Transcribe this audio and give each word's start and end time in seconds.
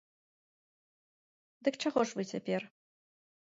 Дык 1.69 1.73
чаго 1.85 2.01
ж 2.09 2.21
вы 2.21 2.29
цяпер? 2.33 2.61